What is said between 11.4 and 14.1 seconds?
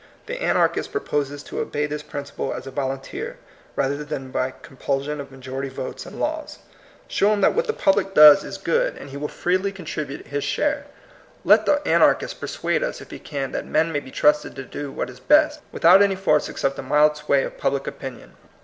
Let the anarchist persuade us, if he can, that men may be